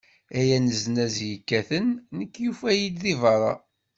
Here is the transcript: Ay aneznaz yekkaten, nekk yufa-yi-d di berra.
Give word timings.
Ay 0.37 0.49
aneznaz 0.57 1.15
yekkaten, 1.29 1.87
nekk 2.17 2.33
yufa-yi-d 2.43 2.95
di 3.03 3.15
berra. 3.21 3.53